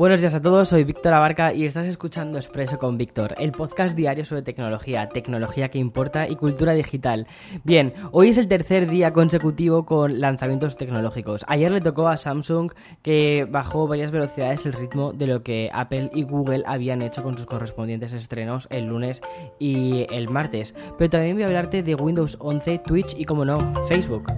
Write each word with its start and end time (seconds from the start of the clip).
Buenos 0.00 0.22
días 0.22 0.34
a 0.34 0.40
todos, 0.40 0.70
soy 0.70 0.84
Víctor 0.84 1.12
Abarca 1.12 1.52
y 1.52 1.66
estás 1.66 1.84
escuchando 1.84 2.38
Expreso 2.38 2.78
con 2.78 2.96
Víctor, 2.96 3.34
el 3.38 3.52
podcast 3.52 3.94
diario 3.94 4.24
sobre 4.24 4.40
tecnología, 4.40 5.10
tecnología 5.10 5.68
que 5.68 5.76
importa 5.76 6.26
y 6.26 6.36
cultura 6.36 6.72
digital. 6.72 7.26
Bien, 7.64 7.92
hoy 8.10 8.30
es 8.30 8.38
el 8.38 8.48
tercer 8.48 8.88
día 8.88 9.12
consecutivo 9.12 9.84
con 9.84 10.18
lanzamientos 10.18 10.78
tecnológicos. 10.78 11.44
Ayer 11.48 11.70
le 11.70 11.82
tocó 11.82 12.08
a 12.08 12.16
Samsung 12.16 12.72
que 13.02 13.46
bajó 13.50 13.86
varias 13.88 14.10
velocidades 14.10 14.64
el 14.64 14.72
ritmo 14.72 15.12
de 15.12 15.26
lo 15.26 15.42
que 15.42 15.68
Apple 15.70 16.10
y 16.14 16.22
Google 16.22 16.62
habían 16.64 17.02
hecho 17.02 17.22
con 17.22 17.36
sus 17.36 17.44
correspondientes 17.44 18.14
estrenos 18.14 18.68
el 18.70 18.86
lunes 18.86 19.20
y 19.58 20.06
el 20.08 20.30
martes. 20.30 20.74
Pero 20.96 21.10
también 21.10 21.36
voy 21.36 21.42
a 21.42 21.48
hablarte 21.48 21.82
de 21.82 21.94
Windows 21.94 22.38
11, 22.40 22.78
Twitch 22.86 23.14
y, 23.18 23.26
como 23.26 23.44
no, 23.44 23.70
Facebook. 23.84 24.32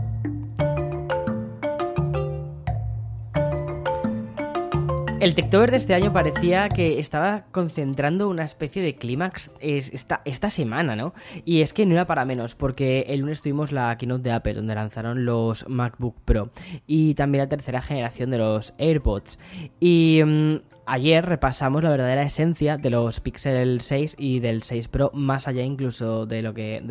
El 5.22 5.36
Techtober 5.36 5.70
de 5.70 5.76
este 5.76 5.94
año 5.94 6.12
parecía 6.12 6.68
que 6.68 6.98
estaba 6.98 7.44
concentrando 7.52 8.28
una 8.28 8.42
especie 8.42 8.82
de 8.82 8.96
clímax 8.96 9.52
esta, 9.60 10.20
esta 10.24 10.50
semana, 10.50 10.96
¿no? 10.96 11.14
Y 11.44 11.60
es 11.60 11.72
que 11.72 11.86
no 11.86 11.94
era 11.94 12.08
para 12.08 12.24
menos, 12.24 12.56
porque 12.56 13.02
el 13.02 13.20
lunes 13.20 13.40
tuvimos 13.40 13.70
la 13.70 13.96
keynote 13.96 14.24
de 14.24 14.32
Apple, 14.32 14.54
donde 14.54 14.74
lanzaron 14.74 15.24
los 15.24 15.68
MacBook 15.68 16.16
Pro 16.24 16.50
y 16.88 17.14
también 17.14 17.44
la 17.44 17.48
tercera 17.48 17.82
generación 17.82 18.32
de 18.32 18.38
los 18.38 18.74
AirPods. 18.78 19.38
Y 19.78 20.22
mm, 20.26 20.56
Ayer 20.84 21.24
repasamos 21.24 21.84
la 21.84 21.90
verdadera 21.90 22.22
esencia 22.22 22.76
de 22.76 22.90
los 22.90 23.20
Pixel 23.20 23.80
6 23.80 24.16
y 24.18 24.40
del 24.40 24.64
6 24.64 24.88
Pro, 24.88 25.12
más 25.14 25.46
allá 25.46 25.62
incluso 25.62 26.26
de 26.26 26.42
lo 26.42 26.54
que 26.54 26.82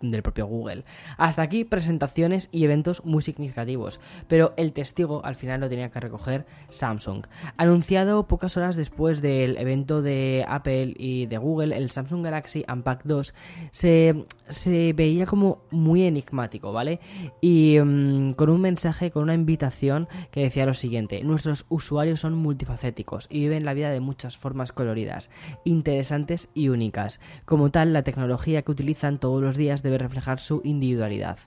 del 0.00 0.22
propio 0.22 0.46
Google. 0.46 0.82
Hasta 1.16 1.42
aquí 1.42 1.64
presentaciones 1.64 2.48
y 2.50 2.64
eventos 2.64 3.04
muy 3.04 3.22
significativos, 3.22 4.00
pero 4.26 4.52
el 4.56 4.72
testigo 4.72 5.24
al 5.24 5.36
final 5.36 5.60
lo 5.60 5.68
tenía 5.68 5.90
que 5.90 6.00
recoger 6.00 6.44
Samsung. 6.70 7.26
Anunciado 7.56 8.26
pocas 8.26 8.56
horas 8.56 8.74
después 8.74 9.22
del 9.22 9.56
evento 9.58 10.02
de 10.02 10.44
Apple 10.48 10.94
y 10.98 11.26
de 11.26 11.38
Google, 11.38 11.76
el 11.76 11.92
Samsung 11.92 12.24
Galaxy 12.24 12.64
Unpack 12.68 13.04
2 13.04 13.32
se, 13.70 14.24
se 14.48 14.92
veía 14.92 15.24
como 15.24 15.62
muy 15.70 16.02
enigmático, 16.02 16.72
¿vale? 16.72 16.98
Y 17.40 17.78
mm, 17.78 18.32
con 18.32 18.50
un 18.50 18.60
mensaje, 18.60 19.12
con 19.12 19.22
una 19.22 19.34
invitación 19.34 20.08
que 20.32 20.40
decía 20.40 20.66
lo 20.66 20.74
siguiente: 20.74 21.22
nuestros 21.22 21.64
usuarios 21.68 22.18
son 22.18 22.34
multifacéticos 22.34 23.28
y 23.36 23.40
viven 23.40 23.66
la 23.66 23.74
vida 23.74 23.90
de 23.90 24.00
muchas 24.00 24.38
formas 24.38 24.72
coloridas, 24.72 25.30
interesantes 25.64 26.48
y 26.54 26.70
únicas. 26.70 27.20
Como 27.44 27.70
tal, 27.70 27.92
la 27.92 28.02
tecnología 28.02 28.62
que 28.62 28.72
utilizan 28.72 29.18
todos 29.18 29.42
los 29.42 29.56
días 29.56 29.82
debe 29.82 29.98
reflejar 29.98 30.40
su 30.40 30.62
individualidad. 30.64 31.38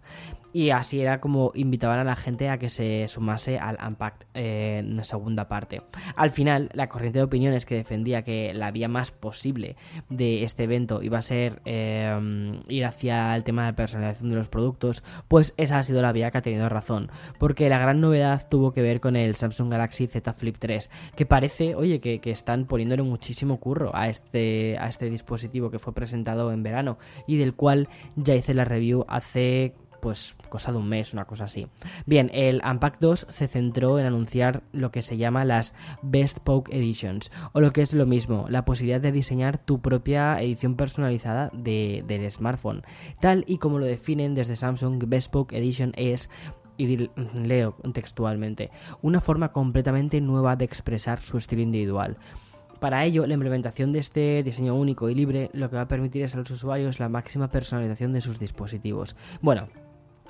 Y 0.51 0.71
así 0.71 0.99
era 0.99 1.19
como 1.19 1.51
invitaban 1.53 1.99
a 1.99 2.03
la 2.03 2.15
gente 2.15 2.49
a 2.49 2.57
que 2.57 2.69
se 2.69 3.07
sumase 3.07 3.59
al 3.59 3.77
Unpacked 3.85 4.27
eh, 4.33 4.79
en 4.79 5.03
segunda 5.03 5.47
parte. 5.47 5.81
Al 6.15 6.31
final, 6.31 6.69
la 6.73 6.89
corriente 6.89 7.19
de 7.19 7.23
opiniones 7.23 7.65
que 7.65 7.75
defendía 7.75 8.23
que 8.23 8.53
la 8.53 8.71
vía 8.71 8.87
más 8.87 9.11
posible 9.11 9.75
de 10.09 10.43
este 10.43 10.63
evento 10.63 11.03
iba 11.03 11.19
a 11.19 11.21
ser 11.21 11.61
eh, 11.65 12.59
ir 12.67 12.85
hacia 12.85 13.35
el 13.35 13.43
tema 13.43 13.65
de 13.65 13.73
personalización 13.73 14.31
de 14.31 14.37
los 14.37 14.49
productos, 14.49 15.03
pues 15.27 15.53
esa 15.57 15.79
ha 15.79 15.83
sido 15.83 16.01
la 16.01 16.11
vía 16.11 16.31
que 16.31 16.39
ha 16.39 16.41
tenido 16.41 16.67
razón. 16.69 17.11
Porque 17.37 17.69
la 17.69 17.79
gran 17.79 18.01
novedad 18.01 18.47
tuvo 18.49 18.71
que 18.71 18.81
ver 18.81 18.99
con 18.99 19.15
el 19.15 19.35
Samsung 19.35 19.71
Galaxy 19.71 20.07
Z 20.07 20.33
Flip 20.33 20.57
3, 20.57 20.89
que 21.15 21.25
parece, 21.25 21.75
oye, 21.75 21.99
que, 21.99 22.19
que 22.19 22.31
están 22.31 22.65
poniéndole 22.65 23.03
muchísimo 23.03 23.59
curro 23.59 23.91
a 23.95 24.09
este, 24.09 24.77
a 24.79 24.87
este 24.87 25.09
dispositivo 25.09 25.69
que 25.69 25.79
fue 25.79 25.93
presentado 25.93 26.51
en 26.51 26.63
verano 26.63 26.97
y 27.27 27.37
del 27.37 27.53
cual 27.53 27.87
ya 28.15 28.35
hice 28.35 28.53
la 28.53 28.65
review 28.65 29.05
hace 29.07 29.73
pues 29.99 30.37
cosa 30.49 30.71
de 30.71 30.77
un 30.77 30.87
mes, 30.87 31.13
una 31.13 31.25
cosa 31.25 31.45
así. 31.45 31.67
Bien, 32.05 32.29
el 32.33 32.61
Unpack 32.69 32.99
2 32.99 33.27
se 33.29 33.47
centró 33.47 33.99
en 33.99 34.05
anunciar 34.05 34.63
lo 34.71 34.91
que 34.91 35.01
se 35.01 35.17
llama 35.17 35.45
las 35.45 35.73
Best 36.01 36.39
Poke 36.39 36.75
Editions, 36.75 37.31
o 37.53 37.59
lo 37.59 37.71
que 37.71 37.81
es 37.81 37.93
lo 37.93 38.05
mismo, 38.05 38.45
la 38.49 38.65
posibilidad 38.65 39.01
de 39.01 39.11
diseñar 39.11 39.57
tu 39.57 39.81
propia 39.81 40.41
edición 40.41 40.75
personalizada 40.75 41.49
de, 41.53 42.03
del 42.07 42.29
smartphone. 42.31 42.83
Tal 43.19 43.43
y 43.47 43.57
como 43.57 43.79
lo 43.79 43.85
definen 43.85 44.35
desde 44.35 44.55
Samsung, 44.55 45.03
Best 45.07 45.31
Poke 45.31 45.57
Edition 45.57 45.93
es 45.95 46.29
y 46.77 47.09
leo 47.35 47.75
textualmente, 47.93 48.71
una 49.01 49.19
forma 49.19 49.51
completamente 49.51 50.21
nueva 50.21 50.55
de 50.55 50.63
expresar 50.63 51.19
su 51.19 51.37
estilo 51.37 51.61
individual. 51.61 52.17
Para 52.79 53.03
ello, 53.03 53.27
la 53.27 53.33
implementación 53.33 53.91
de 53.91 53.99
este 53.99 54.41
diseño 54.41 54.73
único 54.73 55.09
y 55.09 55.15
libre 55.15 55.49
lo 55.53 55.69
que 55.69 55.75
va 55.75 55.83
a 55.83 55.87
permitir 55.87 56.23
es 56.23 56.33
a 56.33 56.37
los 56.37 56.49
usuarios 56.49 56.99
la 56.99 57.09
máxima 57.09 57.49
personalización 57.49 58.13
de 58.13 58.21
sus 58.21 58.39
dispositivos. 58.39 59.17
Bueno, 59.41 59.67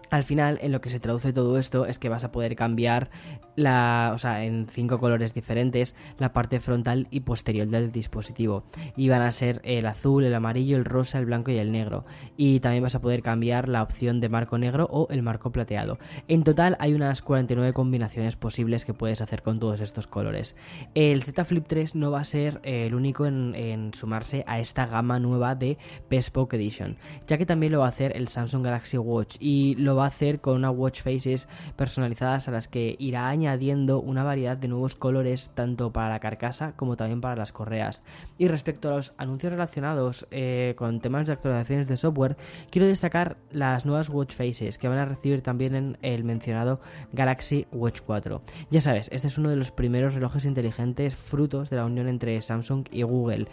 al 0.10 0.24
final, 0.24 0.60
en 0.62 0.72
lo 0.72 0.82
que 0.82 0.90
se 0.90 1.00
traduce 1.00 1.34
todo 1.34 1.58
esto 1.58 1.86
es 1.86 2.00
que 2.00 2.10
vas 2.10 2.24
a 2.24 2.32
poder 2.32 2.56
cambiar 2.56 3.10
la, 3.56 4.12
o 4.14 4.18
sea, 4.18 4.44
en 4.44 4.68
cinco 4.68 5.00
colores 5.00 5.34
diferentes 5.34 5.96
la 6.18 6.34
parte 6.34 6.60
frontal 6.60 7.08
y 7.12 7.22
posterior 7.22 7.68
del 7.68 7.92
dispositivo. 7.92 8.64
Y 8.96 9.10
van 9.10 9.22
a 9.22 9.32
ser 9.32 9.62
el 9.64 9.86
azul, 9.86 10.24
el 10.24 10.34
amarillo, 10.34 10.78
el 10.78 10.86
rosa, 10.86 11.20
el 11.20 11.26
blanco 11.26 11.52
y 11.52 11.58
el 11.58 11.72
negro. 11.72 12.06
Y 12.38 12.60
también 12.60 12.84
vas 12.84 12.96
a 12.96 13.02
poder 13.02 13.22
cambiar 13.22 13.70
la 13.70 13.84
opción 13.84 14.20
de 14.20 14.30
marco 14.30 14.58
negro 14.58 14.88
o 14.92 15.08
el 15.10 15.22
marco 15.22 15.52
plateado. 15.52 16.00
En 16.28 16.44
total 16.44 16.78
hay 16.80 16.94
unas 16.94 17.22
49 17.22 17.74
combinaciones 17.74 18.36
posibles 18.36 18.86
que 18.86 18.94
puedes 18.94 19.22
hacer 19.22 19.42
con 19.42 19.60
todos 19.60 19.82
estos 19.82 20.08
colores. 20.08 20.56
El 20.96 21.24
Z 21.24 21.46
Flip 21.46 21.66
3 21.68 21.96
no 21.96 22.12
va 22.12 22.22
a 22.22 22.26
ser 22.26 22.60
el 22.64 22.96
único 22.96 23.26
en, 23.26 23.92
sumarse 23.94 24.44
a 24.48 24.60
esta 24.60 24.86
gama 24.86 25.20
nueva 25.20 25.56
de 25.56 25.78
Bespoke 26.10 26.56
Edition, 26.56 26.98
ya 27.28 27.38
que 27.38 27.46
también 27.46 27.72
lo 27.74 27.80
va 27.80 27.86
a 27.88 27.90
hacer 27.90 28.16
el 28.16 28.28
Samsung 28.28 28.64
Galaxy 28.64 28.98
Watch 28.98 29.38
y 29.40 29.76
lo 29.76 29.96
va 30.00 30.06
a 30.06 30.10
hacer 30.10 30.42
con 30.42 30.56
unas 30.56 30.76
watch 30.76 31.02
faces 31.02 31.48
personalizadas 31.76 32.48
a 32.48 32.52
las 32.52 32.68
que 32.68 32.96
irá 33.00 33.30
añadiendo 33.30 34.00
una 34.00 34.24
variedad 34.24 34.58
de 34.58 34.68
nuevos 34.68 34.96
colores 34.96 35.52
tanto 35.54 35.92
para 35.92 36.10
la 36.10 36.20
carcasa 36.20 36.74
como 36.76 36.98
también 36.98 37.22
para 37.22 37.36
las 37.36 37.52
correas. 37.52 38.04
Y 38.38 38.48
respecto 38.48 38.90
a 38.90 38.96
los 38.98 39.14
anuncios 39.18 39.52
relacionados 39.52 40.28
eh, 40.32 40.74
con 40.78 41.00
temas 41.00 41.28
de 41.28 41.34
actualizaciones 41.34 41.88
de 41.88 41.98
software, 41.98 42.38
quiero 42.70 42.88
destacar 42.88 43.38
las 43.52 43.86
nuevas 43.86 44.10
watch 44.10 44.34
faces 44.34 44.78
que 44.78 44.88
van 44.88 45.00
a 45.00 45.06
recibir 45.06 45.42
también 45.42 45.76
en 45.76 45.98
el 46.02 46.24
mencionado 46.24 46.80
Galaxy 47.14 47.68
Watch 47.72 48.02
4. 48.06 48.42
Ya 48.70 48.82
sabes, 48.82 49.10
este 49.12 49.28
es 49.28 49.38
uno 49.38 49.50
de 49.50 49.56
los 49.56 49.72
primeros 49.72 50.14
relojes 50.14 50.46
inteligentes 50.46 51.16
frutos 51.16 51.70
de 51.70 51.78
la 51.78 51.86
unión 51.86 52.08
entre 52.08 52.42
Samsung 52.42 52.86
y 52.92 53.04
Google. 53.04 53.48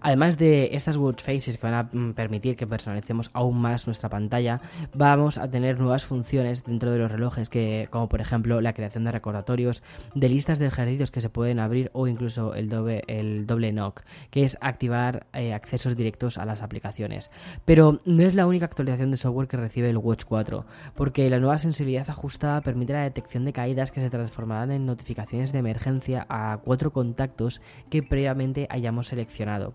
Además 0.00 0.38
de 0.38 0.70
estas 0.72 0.96
watch 0.96 1.22
faces 1.22 1.58
que 1.58 1.66
van 1.66 1.74
a 1.74 1.82
mm, 1.92 2.12
permitir 2.14 2.56
que 2.56 2.66
personalicemos 2.66 3.30
aún 3.32 3.60
más 3.60 3.86
nuestra 3.86 4.08
pantalla, 4.08 4.60
vamos 4.94 5.38
a 5.38 5.50
tener 5.50 5.80
nuevas 5.80 6.04
funciones 6.04 6.64
dentro 6.64 6.92
de 6.92 6.98
los 6.98 7.10
relojes, 7.10 7.48
que, 7.48 7.88
como 7.90 8.08
por 8.08 8.20
ejemplo 8.20 8.60
la 8.60 8.72
creación 8.72 9.04
de 9.04 9.12
recordatorios, 9.12 9.82
de 10.14 10.28
listas 10.28 10.58
de 10.58 10.66
ejercicios 10.66 11.10
que 11.10 11.20
se 11.20 11.30
pueden 11.30 11.58
abrir 11.58 11.90
o 11.92 12.06
incluso 12.06 12.54
el 12.54 12.68
doble, 12.68 13.02
el 13.08 13.46
doble 13.46 13.72
knock, 13.72 14.02
que 14.30 14.44
es 14.44 14.56
activar 14.60 15.26
eh, 15.32 15.52
accesos 15.52 15.96
directos 15.96 16.38
a 16.38 16.44
las 16.44 16.62
aplicaciones. 16.62 17.30
Pero 17.64 18.00
no 18.04 18.22
es 18.22 18.34
la 18.34 18.46
única 18.46 18.66
actualización 18.66 19.10
de 19.10 19.16
software 19.16 19.48
que 19.48 19.56
recibe 19.56 19.90
el 19.90 19.98
Watch 19.98 20.24
4, 20.24 20.64
porque 20.94 21.28
la 21.28 21.40
nueva 21.40 21.58
sensibilidad 21.58 22.08
ajustada 22.08 22.60
permite 22.60 22.92
la 22.92 23.02
detección 23.02 23.44
de 23.44 23.52
caídas 23.52 23.90
que 23.90 24.00
se 24.00 24.10
transformarán 24.10 24.70
en 24.70 24.86
notificaciones 24.86 25.52
de 25.52 25.58
emergencia 25.58 26.26
a 26.28 26.58
cuatro 26.62 26.92
contactos 26.92 27.60
que 27.90 28.02
previamente 28.02 28.66
hayamos 28.70 29.08
seleccionado. 29.08 29.74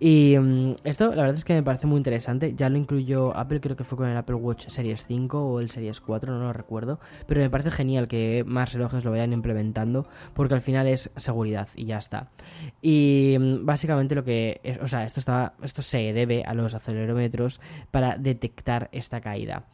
Y 0.00 0.36
mm, 0.38 0.76
esto 0.84 1.06
la 1.08 1.22
verdad 1.22 1.34
es 1.34 1.44
que 1.44 1.54
me 1.54 1.62
parece 1.62 1.86
muy 1.86 1.98
interesante. 1.98 2.54
Ya 2.54 2.68
lo 2.68 2.78
incluyó 2.78 3.36
Apple, 3.36 3.60
creo 3.60 3.76
que 3.76 3.84
fue 3.84 3.98
con 3.98 4.08
el 4.08 4.16
Apple 4.16 4.36
Watch 4.36 4.68
Series 4.68 5.06
5 5.06 5.38
o 5.38 5.60
el 5.60 5.70
Series 5.70 6.00
4, 6.00 6.32
no 6.32 6.44
lo 6.44 6.52
recuerdo. 6.52 7.00
Pero 7.26 7.40
me 7.40 7.50
parece 7.50 7.70
genial 7.70 8.08
que 8.08 8.44
más 8.46 8.72
relojes 8.72 9.04
lo 9.04 9.10
vayan 9.10 9.32
implementando 9.32 10.06
porque 10.34 10.54
al 10.54 10.60
final 10.60 10.86
es 10.86 11.10
seguridad 11.16 11.68
y 11.74 11.86
ya 11.86 11.98
está. 11.98 12.30
Y 12.80 13.36
mm, 13.38 13.66
básicamente 13.66 14.14
lo 14.14 14.24
que 14.24 14.60
o 14.82 14.88
sea, 14.88 15.04
esto, 15.04 15.20
está, 15.20 15.54
esto 15.62 15.82
se 15.82 16.12
debe 16.12 16.44
a 16.44 16.54
los 16.54 16.74
acelerómetros 16.74 17.60
para 17.90 18.16
detectar 18.16 18.88
esta 18.92 19.20
caída. 19.20 19.64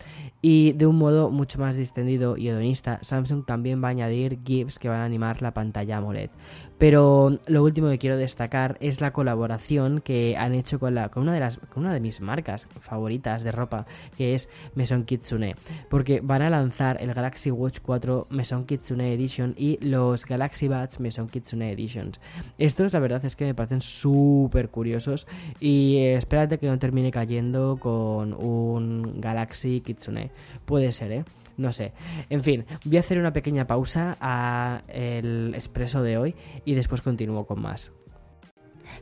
Y 0.41 0.73
de 0.73 0.87
un 0.87 0.97
modo 0.97 1.31
mucho 1.31 1.59
más 1.59 1.77
distendido 1.77 2.37
y 2.37 2.49
hedonista, 2.49 2.99
Samsung 3.03 3.45
también 3.45 3.83
va 3.83 3.89
a 3.89 3.91
añadir 3.91 4.39
GIFs 4.45 4.79
que 4.79 4.89
van 4.89 5.01
a 5.01 5.05
animar 5.05 5.43
la 5.43 5.53
pantalla 5.53 5.99
AMOLED. 5.99 6.31
Pero 6.79 7.39
lo 7.47 7.63
último 7.63 7.89
que 7.89 7.99
quiero 7.99 8.17
destacar 8.17 8.77
es 8.81 9.01
la 9.01 9.13
colaboración 9.13 10.01
que 10.01 10.14
han 10.37 10.55
hecho 10.55 10.79
con, 10.79 10.97
una, 11.17 11.93
de 11.93 12.01
mis 12.01 12.21
marcas 12.21 12.69
favoritas 12.81 13.43
de 13.43 13.53
ropa, 13.53 13.87
que 14.17 14.35
es 14.35 14.49
Meson 14.75 15.05
Kitsune. 15.05 15.55
Porque 15.89 16.21
van 16.21 16.43
a 16.43 16.51
lanzar 16.51 16.99
el 17.01 17.13
Galaxy 17.15 17.51
Watch 17.51 17.79
4 17.83 18.29
Meson 18.31 18.65
Kitsune 18.65 19.13
Edition 19.13 19.55
y 19.57 19.79
los 19.85 20.25
Galaxy 20.25 20.69
Buds 20.69 21.01
Meson 21.01 21.29
Kitsune 21.29 21.73
Editions. 21.73 22.21
Estos, 22.59 22.93
la 22.93 23.01
verdad 23.01 23.25
es 23.25 23.37
que 23.37 23.45
me 23.45 23.55
parecen 23.55 23.81
súper 23.81 24.69
curiosos 24.69 25.27
y 25.61 25.99
espérate 25.99 26.59
que 26.59 26.67
no 26.67 26.79
termine 26.79 27.11
cayendo 27.11 27.79
con 27.81 28.33
un 28.33 29.21
Galaxy 29.21 29.81
Kitsune. 29.81 30.31
Puede 30.65 30.93
ser, 30.93 31.13
¿eh? 31.13 31.25
No 31.57 31.73
sé. 31.73 31.93
En 32.31 32.43
fin, 32.43 32.65
voy 32.85 32.97
a 32.97 33.01
hacer 33.01 33.19
una 33.19 33.33
pequeña 33.33 33.67
pausa 33.67 34.17
a 34.21 34.83
el 34.89 35.55
expreso 35.55 36.03
de 36.03 36.19
hoy 36.19 36.35
y 36.65 36.75
después 36.75 37.01
continúo 37.01 37.47
con 37.47 37.63
más. 37.63 37.93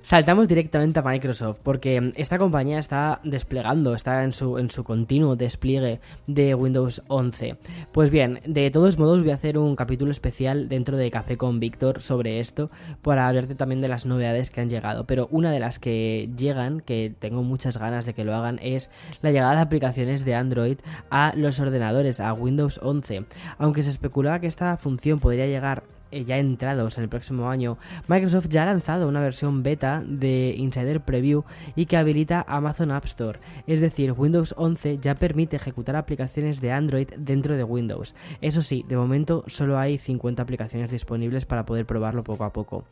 Saltamos 0.02 0.48
directamente 0.48 0.98
a 0.98 1.02
Microsoft 1.02 1.60
porque 1.62 2.12
esta 2.16 2.36
compañía 2.36 2.80
está 2.80 3.20
desplegando, 3.22 3.94
está 3.94 4.24
en 4.24 4.32
su, 4.32 4.58
en 4.58 4.68
su 4.68 4.82
continuo 4.82 5.36
despliegue 5.36 6.00
de 6.26 6.56
Windows 6.56 7.02
11. 7.06 7.56
Pues 7.92 8.10
bien, 8.10 8.40
de 8.44 8.68
todos 8.72 8.98
modos 8.98 9.20
voy 9.20 9.30
a 9.30 9.36
hacer 9.36 9.58
un 9.58 9.76
capítulo 9.76 10.10
especial 10.10 10.68
dentro 10.68 10.96
de 10.96 11.08
Café 11.12 11.36
con 11.36 11.60
Víctor 11.60 12.02
sobre 12.02 12.40
esto 12.40 12.68
para 13.00 13.28
hablarte 13.28 13.54
también 13.54 13.80
de 13.80 13.86
las 13.86 14.04
novedades 14.04 14.50
que 14.50 14.60
han 14.60 14.70
llegado. 14.70 15.04
Pero 15.06 15.28
una 15.30 15.52
de 15.52 15.60
las 15.60 15.78
que 15.78 16.28
llegan, 16.36 16.80
que 16.80 17.14
tengo 17.16 17.44
muchas 17.44 17.76
ganas 17.76 18.04
de 18.04 18.12
que 18.12 18.24
lo 18.24 18.34
hagan, 18.34 18.58
es 18.60 18.90
la 19.22 19.30
llegada 19.30 19.54
de 19.54 19.60
aplicaciones 19.60 20.24
de 20.24 20.34
Android 20.34 20.78
a 21.10 21.32
los 21.36 21.60
ordenadores, 21.60 22.18
a 22.18 22.32
Windows 22.32 22.80
11. 22.82 23.24
Aunque 23.56 23.84
se 23.84 23.90
especulaba 23.90 24.40
que 24.40 24.48
esta 24.48 24.76
función 24.78 25.20
podría 25.20 25.46
llegar 25.46 25.84
eh, 26.12 26.24
ya 26.24 26.38
entrados 26.38 26.96
en 26.98 27.04
el 27.04 27.08
próximo 27.08 27.50
año, 27.50 27.78
Microsoft 28.06 28.48
ya 28.48 28.62
ha 28.62 28.66
lanzado 28.66 29.08
una 29.08 29.20
versión 29.20 29.62
beta 29.62 30.02
de 30.06 30.54
Insider 30.56 31.00
Preview 31.00 31.44
y 31.74 31.86
que 31.86 31.96
habilita 31.96 32.44
Amazon 32.46 32.92
App 32.92 33.06
Store. 33.06 33.40
Es 33.66 33.80
decir, 33.80 34.12
Windows 34.12 34.54
11 34.56 34.98
ya 34.98 35.14
permite 35.14 35.56
ejecutar 35.56 35.96
aplicaciones 35.96 36.60
de 36.60 36.72
Android 36.72 37.08
dentro 37.16 37.56
de 37.56 37.64
Windows. 37.64 38.14
Eso 38.40 38.62
sí, 38.62 38.84
de 38.86 38.96
momento 38.96 39.44
solo 39.46 39.78
hay 39.78 39.98
50 39.98 40.42
aplicaciones 40.42 40.90
disponibles 40.90 41.46
para 41.46 41.64
poder 41.64 41.86
probarlo 41.86 42.22
poco 42.22 42.44
a 42.44 42.52
poco. 42.52 42.84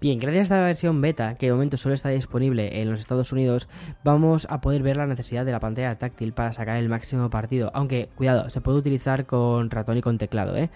Bien, 0.00 0.18
gracias 0.18 0.50
a 0.50 0.56
esta 0.56 0.60
versión 0.64 1.00
beta, 1.00 1.34
que 1.36 1.46
de 1.46 1.52
momento 1.52 1.76
solo 1.76 1.94
está 1.94 2.10
disponible 2.10 2.80
en 2.80 2.90
los 2.90 3.00
Estados 3.00 3.32
Unidos, 3.32 3.68
vamos 4.04 4.46
a 4.50 4.60
poder 4.60 4.82
ver 4.82 4.96
la 4.96 5.06
necesidad 5.06 5.44
de 5.44 5.52
la 5.52 5.60
pantalla 5.60 5.98
táctil 5.98 6.32
para 6.32 6.52
sacar 6.52 6.76
el 6.76 6.88
máximo 6.88 7.30
partido. 7.30 7.70
Aunque, 7.74 8.08
cuidado, 8.14 8.50
se 8.50 8.60
puede 8.60 8.78
utilizar 8.78 9.26
con 9.26 9.70
ratón 9.70 9.98
y 9.98 10.02
con 10.02 10.18
teclado, 10.18 10.56
¿eh? 10.56 10.70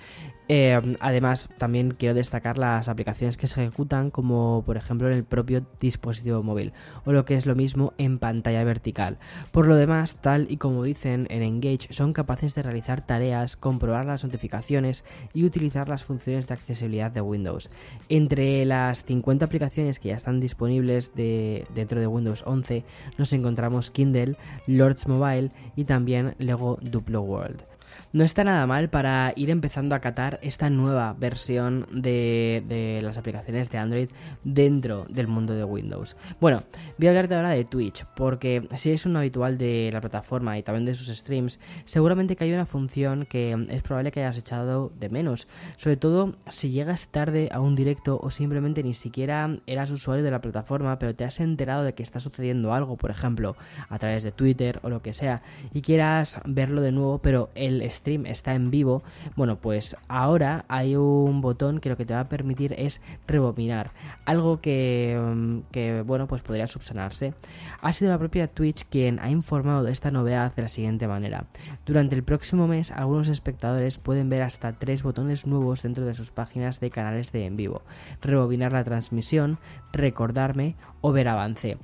Eh, 0.53 0.97
además, 0.99 1.49
también 1.59 1.93
quiero 1.93 2.12
destacar 2.12 2.59
las 2.59 2.89
aplicaciones 2.89 3.37
que 3.37 3.47
se 3.47 3.62
ejecutan, 3.62 4.11
como 4.11 4.65
por 4.67 4.77
ejemplo 4.77 5.07
en 5.07 5.15
el 5.15 5.23
propio 5.23 5.65
dispositivo 5.79 6.43
móvil, 6.43 6.73
o 7.05 7.12
lo 7.12 7.25
que 7.25 7.37
es 7.37 7.47
lo 7.47 7.55
mismo 7.55 7.93
en 7.99 8.19
pantalla 8.19 8.65
vertical. 8.65 9.19
Por 9.53 9.69
lo 9.69 9.77
demás, 9.77 10.17
tal 10.21 10.49
y 10.51 10.57
como 10.57 10.83
dicen 10.83 11.29
en 11.31 11.45
Engage, 11.45 11.93
son 11.93 12.12
capaces 12.12 12.57
de 12.57 12.65
realizar 12.65 13.07
tareas, 13.07 13.57
comprobar 13.57 14.07
las 14.07 14.25
notificaciones 14.25 15.05
y 15.33 15.45
utilizar 15.45 15.89
las 15.89 16.03
funciones 16.03 16.49
de 16.49 16.55
accesibilidad 16.55 17.12
de 17.12 17.21
Windows. 17.21 17.71
Entre 18.09 18.65
las 18.65 19.00
50 19.05 19.44
aplicaciones 19.44 19.99
que 19.99 20.08
ya 20.08 20.17
están 20.17 20.41
disponibles 20.41 21.12
dentro 21.14 22.00
de 22.00 22.06
Windows 22.06 22.43
11, 22.47 22.85
nos 23.19 23.32
encontramos 23.32 23.91
Kindle, 23.91 24.37
Lords 24.67 25.06
Mobile 25.08 25.50
y 25.76 25.85
también 25.85 26.35
Lego 26.38 26.79
Duplo 26.82 27.23
World 27.23 27.64
no 28.13 28.25
está 28.25 28.45
nada 28.45 28.67
mal 28.67 28.91
para 28.91 29.33
ir 29.37 29.51
empezando 29.51 29.95
a 29.95 30.01
catar 30.01 30.39
esta 30.43 30.71
nueva 30.71 31.15
versión 31.19 31.87
de, 31.93 33.01
las 33.03 33.19
aplicaciones 33.19 33.71
de 33.71 33.79
Android 33.79 34.09
dentro 34.45 35.07
del 35.09 35.29
mundo 35.29 35.55
de 35.55 35.65
Windows. 35.65 36.17
Bueno, 36.41 36.63
voy 36.99 37.07
a 37.09 37.11
hablarte 37.11 37.35
ahora 37.35 37.51
de 37.51 37.65
Twitch, 37.65 38.05
porque 38.17 38.67
si 38.77 38.91
es 38.91 39.07
un 39.07 39.17
habitual 39.17 39.59
de 39.59 39.91
la 39.93 40.01
plataforma 40.01 40.59
y 40.59 40.63
también 40.63 40.85
de 40.85 40.95
sus 40.95 41.09
streams, 41.09 41.61
seguramente 41.85 42.37
que 42.37 42.45
hay 42.45 42.53
una 42.53 42.67
función 42.67 43.27
que 43.27 43.67
es 43.69 43.83
probable 43.83 44.13
que 44.13 44.21
hayas 44.21 44.39
echado 44.39 44.93
de 44.99 45.09
menos, 45.09 45.49
sobre 45.77 45.97
todo 45.97 46.35
si 46.49 46.71
llegas 46.71 47.09
tarde 47.09 47.49
a 47.53 47.61
un 47.61 47.75
directo 47.75 48.19
o 48.23 48.31
simplemente 48.31 48.83
ni 48.83 48.95
siquiera 48.95 49.59
eras 49.67 49.91
usuario 49.91 50.25
de 50.25 50.31
la 50.31 50.41
plataforma, 50.41 50.99
pero 50.99 51.15
te 51.15 51.25
has 51.25 51.41
enterado 51.41 51.85
de 51.85 51.95
que 51.95 52.03
está 52.03 52.21
sucediendo 52.21 52.75
algo, 52.75 52.97
por 52.97 53.11
ejemplo, 53.11 53.57
a 53.89 53.99
través 53.99 54.23
de 54.23 54.33
Twitter 54.33 54.81
o 54.83 54.91
lo 54.91 55.03
que 55.03 55.13
sea, 55.13 55.43
y 55.73 55.83
quieras 55.83 56.41
verlo 56.45 56.81
de 56.81 56.93
nuevo, 56.93 57.19
pero 57.19 57.51
el 57.55 57.80
stream 57.88 58.27
está 58.27 58.55
en 58.55 58.71
vivo, 58.71 59.03
bueno, 59.37 59.56
pues 59.56 59.97
ahora 60.09 60.65
hay 60.69 60.97
un 60.97 61.41
botón 61.41 61.81
que 61.81 61.88
lo 61.88 61.97
que 61.97 62.05
te 62.05 62.15
va 62.15 62.21
a 62.21 62.29
permitir 62.29 62.75
es 62.79 63.00
rebobinar, 63.27 63.93
algo 64.25 64.61
que, 64.61 65.19
mm, 65.21 65.59
que 65.73 66.03
bueno, 66.03 66.27
pues 66.27 66.43
podría 66.43 66.67
subsanarse. 66.67 67.35
Ha 67.81 67.93
sido 67.93 68.11
la 68.11 68.19
propia 68.19 68.49
Twitch 68.49 68.85
quien 68.88 69.19
ha 69.21 69.31
informado 69.31 69.82
de 69.82 69.93
esta 69.93 70.11
novedad 70.11 70.55
de 70.55 70.62
la 70.62 70.69
siguiente 70.69 71.06
manera. 71.06 71.47
Durante 71.87 72.15
el 72.15 72.23
próximo 72.23 72.67
mes, 72.67 72.91
algunos 72.91 73.29
espectadores 73.29 73.99
pueden 73.99 74.29
ver 74.29 74.43
hasta 74.43 74.73
tres 74.73 75.03
botones 75.03 75.47
nuevos 75.47 75.83
dentro 75.83 76.05
de 76.05 76.15
sus 76.15 76.31
páginas 76.31 76.81
de 76.81 76.91
canales 76.91 77.33
de 77.33 77.47
en 77.47 77.56
vivo. 77.56 77.83
Rebobinar 78.21 78.73
la 78.73 78.85
transmisión, 78.85 79.59
recordarme 79.93 80.76
o 81.00 81.12
ver 81.12 81.29
avance. 81.29 81.79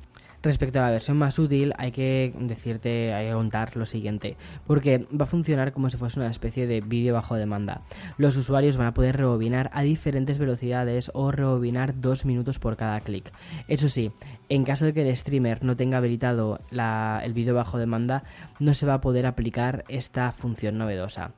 Respecto 0.47 0.79
a 0.79 0.83
la 0.83 0.93
versión 0.93 1.17
más 1.17 1.41
útil, 1.41 1.73
hay 1.77 1.91
que 1.91 2.33
decirte, 2.39 3.13
hay 3.13 3.27
que 3.27 3.33
contar 3.33 3.77
lo 3.77 3.85
siguiente, 3.85 4.37
porque 4.65 5.05
va 5.13 5.25
a 5.25 5.29
funcionar 5.29 5.73
como 5.73 5.91
si 5.91 5.97
fuese 5.97 6.21
una 6.21 6.31
especie 6.31 6.69
de 6.69 6.83
vídeo 6.83 7.15
bajo 7.15 7.35
demanda. 7.35 7.81
Los 8.17 8.37
usuarios 8.37 8.77
van 8.77 8.87
a 8.87 8.95
poder 8.95 9.17
rebobinar 9.17 9.71
a 9.73 9.83
diferentes 9.83 10.39
velocidades 10.39 11.11
o 11.15 11.33
rebobinar 11.33 11.99
dos 11.99 12.25
minutos 12.25 12.61
por 12.61 12.77
cada 12.77 13.01
clic. 13.01 13.33
Eso 13.67 13.89
sí, 13.89 14.13
en 14.49 14.63
caso 14.63 14.85
de 14.85 14.95
que 14.95 15.09
el 15.09 15.17
streamer 15.17 15.65
no 15.65 15.75
tenga 15.75 15.99
habilitado 15.99 16.61
el 16.71 17.33
vídeo 17.33 17.57
bajo 17.57 17.79
demanda, 17.79 18.23
no 18.61 18.73
se 18.75 18.87
va 18.87 18.95
a 18.95 19.01
poder 19.01 19.27
aplicar 19.27 19.83
esta 19.89 20.31
función 20.31 20.79
novedosa. 20.79 21.33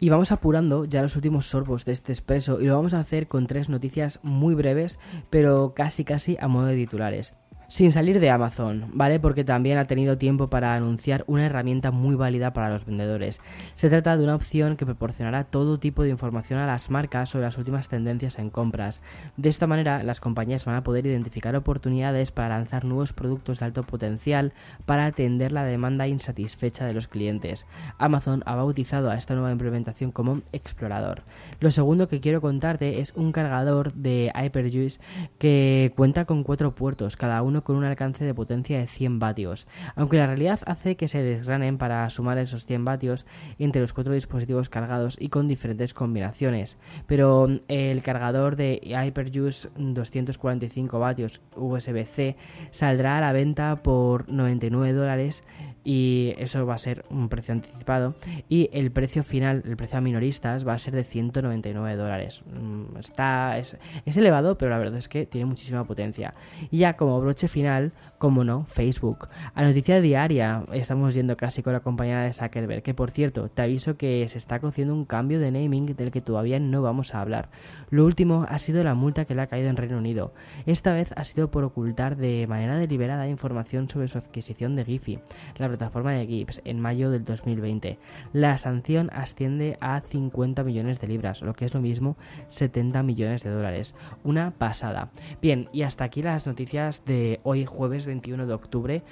Y 0.00 0.08
vamos 0.08 0.32
apurando 0.32 0.86
ya 0.86 1.02
los 1.02 1.14
últimos 1.14 1.46
sorbos 1.46 1.84
de 1.84 1.92
este 1.92 2.10
expreso 2.10 2.60
y 2.60 2.66
lo 2.66 2.74
vamos 2.74 2.94
a 2.94 2.98
hacer 2.98 3.28
con 3.28 3.46
tres 3.46 3.68
noticias 3.68 4.18
muy 4.24 4.56
breves, 4.56 4.98
pero 5.30 5.72
casi 5.72 6.04
casi 6.04 6.36
a 6.40 6.48
modo 6.48 6.66
de 6.66 6.74
titulares 6.74 7.34
sin 7.68 7.92
salir 7.92 8.20
de 8.20 8.30
Amazon, 8.30 8.90
¿vale? 8.92 9.20
Porque 9.20 9.44
también 9.44 9.78
ha 9.78 9.84
tenido 9.84 10.18
tiempo 10.18 10.48
para 10.48 10.74
anunciar 10.74 11.24
una 11.26 11.46
herramienta 11.46 11.90
muy 11.90 12.14
válida 12.14 12.52
para 12.52 12.70
los 12.70 12.84
vendedores. 12.84 13.40
Se 13.74 13.88
trata 13.88 14.16
de 14.16 14.24
una 14.24 14.34
opción 14.34 14.76
que 14.76 14.86
proporcionará 14.86 15.44
todo 15.44 15.78
tipo 15.78 16.02
de 16.02 16.10
información 16.10 16.58
a 16.58 16.66
las 16.66 16.90
marcas 16.90 17.30
sobre 17.30 17.46
las 17.46 17.58
últimas 17.58 17.88
tendencias 17.88 18.38
en 18.38 18.50
compras. 18.50 19.02
De 19.36 19.48
esta 19.48 19.66
manera, 19.66 20.02
las 20.02 20.20
compañías 20.20 20.64
van 20.64 20.76
a 20.76 20.84
poder 20.84 21.06
identificar 21.06 21.54
oportunidades 21.56 22.32
para 22.32 22.50
lanzar 22.50 22.84
nuevos 22.84 23.12
productos 23.12 23.60
de 23.60 23.66
alto 23.66 23.82
potencial 23.82 24.52
para 24.86 25.06
atender 25.06 25.52
la 25.52 25.64
demanda 25.64 26.06
insatisfecha 26.06 26.86
de 26.86 26.94
los 26.94 27.08
clientes. 27.08 27.66
Amazon 27.98 28.42
ha 28.46 28.54
bautizado 28.54 29.10
a 29.10 29.16
esta 29.16 29.34
nueva 29.34 29.52
implementación 29.52 30.12
como 30.12 30.42
Explorador. 30.52 31.22
Lo 31.60 31.70
segundo 31.70 32.08
que 32.08 32.20
quiero 32.20 32.40
contarte 32.40 33.00
es 33.00 33.12
un 33.16 33.32
cargador 33.32 33.92
de 33.94 34.32
Hyperjuice 34.34 35.00
que 35.38 35.92
cuenta 35.96 36.24
con 36.24 36.42
cuatro 36.44 36.74
puertos, 36.74 37.16
cada 37.16 37.42
uno 37.42 37.53
con 37.62 37.76
un 37.76 37.84
alcance 37.84 38.24
de 38.24 38.34
potencia 38.34 38.78
de 38.78 38.86
100 38.86 39.18
vatios, 39.18 39.68
aunque 39.94 40.16
la 40.16 40.26
realidad 40.26 40.60
hace 40.66 40.96
que 40.96 41.08
se 41.08 41.22
desgranen 41.22 41.78
para 41.78 42.08
sumar 42.10 42.38
esos 42.38 42.66
100 42.66 42.84
vatios 42.84 43.26
entre 43.58 43.80
los 43.82 43.92
cuatro 43.92 44.12
dispositivos 44.14 44.68
cargados 44.68 45.16
y 45.20 45.28
con 45.28 45.48
diferentes 45.48 45.94
combinaciones. 45.94 46.78
Pero 47.06 47.46
mm, 47.48 47.60
el 47.68 48.02
cargador 48.02 48.56
de 48.56 48.80
Hyperjuice 48.82 49.68
245 49.76 50.98
vatios 50.98 51.40
USB-C 51.56 52.36
saldrá 52.70 53.18
a 53.18 53.20
la 53.20 53.32
venta 53.32 53.82
por 53.82 54.28
99 54.28 54.92
dólares 54.92 55.44
y 55.84 56.34
eso 56.38 56.64
va 56.64 56.74
a 56.74 56.78
ser 56.78 57.04
un 57.10 57.28
precio 57.28 57.52
anticipado 57.52 58.14
y 58.48 58.70
el 58.72 58.90
precio 58.90 59.22
final, 59.22 59.62
el 59.66 59.76
precio 59.76 59.98
a 59.98 60.00
minoristas 60.00 60.66
va 60.66 60.72
a 60.72 60.78
ser 60.78 60.94
de 60.94 61.04
199 61.04 61.96
dólares. 61.96 62.42
Mm, 62.46 62.96
está, 62.98 63.58
es, 63.58 63.76
es 64.06 64.16
elevado, 64.16 64.56
pero 64.56 64.70
la 64.70 64.78
verdad 64.78 64.98
es 64.98 65.08
que 65.08 65.26
tiene 65.26 65.44
muchísima 65.44 65.84
potencia. 65.84 66.34
Y 66.70 66.78
ya 66.78 66.96
como 66.96 67.20
broche 67.20 67.43
final, 67.48 67.92
como 68.18 68.44
no, 68.44 68.64
Facebook. 68.64 69.28
A 69.54 69.62
noticia 69.62 70.00
diaria 70.00 70.64
estamos 70.72 71.14
yendo 71.14 71.36
casi 71.36 71.62
con 71.62 71.72
la 71.72 71.80
compañía 71.80 72.20
de 72.20 72.32
Zuckerberg, 72.32 72.82
que 72.82 72.94
por 72.94 73.10
cierto, 73.10 73.48
te 73.48 73.62
aviso 73.62 73.96
que 73.96 74.26
se 74.28 74.38
está 74.38 74.60
cociendo 74.60 74.94
un 74.94 75.04
cambio 75.04 75.40
de 75.40 75.50
naming 75.50 75.94
del 75.94 76.10
que 76.10 76.20
todavía 76.20 76.58
no 76.58 76.82
vamos 76.82 77.14
a 77.14 77.20
hablar. 77.20 77.50
Lo 77.90 78.04
último 78.04 78.46
ha 78.48 78.58
sido 78.58 78.82
la 78.82 78.94
multa 78.94 79.24
que 79.24 79.34
le 79.34 79.42
ha 79.42 79.46
caído 79.46 79.68
en 79.68 79.76
Reino 79.76 79.98
Unido. 79.98 80.32
Esta 80.66 80.92
vez 80.92 81.12
ha 81.16 81.24
sido 81.24 81.50
por 81.50 81.64
ocultar 81.64 82.16
de 82.16 82.46
manera 82.46 82.78
deliberada 82.78 83.28
información 83.28 83.88
sobre 83.88 84.08
su 84.08 84.18
adquisición 84.18 84.76
de 84.76 84.84
Giphy, 84.84 85.18
la 85.58 85.68
plataforma 85.68 86.12
de 86.12 86.26
GIPS, 86.26 86.62
en 86.64 86.80
mayo 86.80 87.10
del 87.10 87.24
2020. 87.24 87.98
La 88.32 88.56
sanción 88.56 89.10
asciende 89.12 89.76
a 89.80 90.00
50 90.00 90.64
millones 90.64 91.00
de 91.00 91.08
libras, 91.08 91.42
lo 91.42 91.54
que 91.54 91.64
es 91.64 91.74
lo 91.74 91.80
mismo 91.80 92.16
70 92.48 93.02
millones 93.02 93.42
de 93.42 93.50
dólares. 93.50 93.94
Una 94.22 94.52
pasada. 94.52 95.10
Bien, 95.42 95.68
y 95.72 95.82
hasta 95.82 96.04
aquí 96.04 96.22
las 96.22 96.46
noticias 96.46 97.04
hoy 97.42 97.66
jueves 97.66 98.06
21 98.06 98.46
de 98.46 98.54
octubre. 98.54 99.02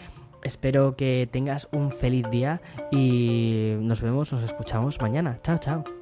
Espero 0.43 0.97
que 0.97 1.29
tengas 1.31 1.69
un 1.73 1.93
feliz 1.93 2.29
día 2.31 2.61
y 2.91 3.75
nos 3.81 4.03
vemos, 4.03 4.33
nos 4.33 4.43
escuchamos 4.43 5.01
mañana. 5.01 5.39
Chao, 5.43 5.59
chao. 5.59 6.02